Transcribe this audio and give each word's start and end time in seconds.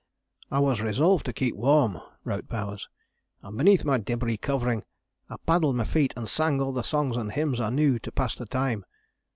"I 0.49 0.57
was 0.57 0.81
resolved 0.81 1.27
to 1.27 1.31
keep 1.31 1.53
warm," 1.55 1.99
wrote 2.23 2.47
Bowers, 2.47 2.89
"and 3.43 3.55
beneath 3.55 3.85
my 3.85 3.99
debris 3.99 4.37
covering 4.37 4.81
I 5.29 5.35
paddled 5.45 5.75
my 5.75 5.85
feet 5.85 6.15
and 6.17 6.27
sang 6.27 6.59
all 6.59 6.73
the 6.73 6.81
songs 6.83 7.17
and 7.17 7.31
hymns 7.31 7.59
I 7.59 7.69
knew 7.69 7.99
to 7.99 8.11
pass 8.11 8.35
the 8.35 8.47
time. 8.47 8.83